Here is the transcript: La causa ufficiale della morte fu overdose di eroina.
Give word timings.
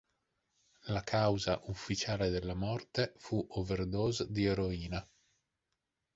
La 0.87 1.03
causa 1.03 1.59
ufficiale 1.65 2.31
della 2.31 2.55
morte 2.55 3.13
fu 3.19 3.45
overdose 3.51 4.31
di 4.31 4.45
eroina. 4.45 5.07